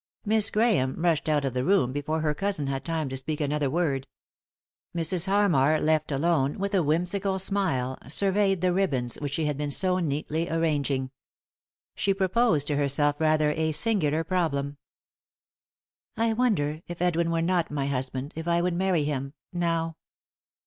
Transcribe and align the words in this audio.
Miss 0.25 0.49
Grahame 0.49 0.93
rushed 0.97 1.29
out 1.29 1.45
of 1.45 1.53
the 1.53 1.63
room 1.63 1.93
before 1.93 2.21
her 2.21 2.33
cousin 2.33 2.65
had 2.65 2.83
time 2.83 3.07
to 3.09 3.17
speak 3.17 3.39
another 3.39 3.69
word. 3.69 4.07
Mrs. 4.95 5.27
Harmar, 5.27 5.79
left 5.79 6.11
alone, 6.11 6.57
with 6.57 6.73
a 6.73 6.81
whimsical 6.81 7.37
smile, 7.37 7.99
surveyed 8.07 8.61
the 8.61 8.73
ribbons 8.73 9.17
which 9.21 9.33
she 9.35 9.45
had 9.45 9.59
been 9.59 9.69
so 9.69 9.99
neatly 9.99 10.49
arranging. 10.49 11.11
She 11.93 12.15
proposed 12.15 12.65
to 12.69 12.77
herself 12.77 13.19
rather 13.21 13.51
a 13.51 13.73
singular 13.73 14.23
problem." 14.23 14.77
I 16.17 16.33
wonder, 16.33 16.81
if 16.87 16.99
Edwin 16.99 17.29
were 17.29 17.43
not 17.43 17.69
my 17.69 17.85
husband, 17.85 18.33
if 18.35 18.47
1 18.47 18.63
would 18.63 18.73
marry 18.73 19.03
him— 19.03 19.33
now 19.53 19.97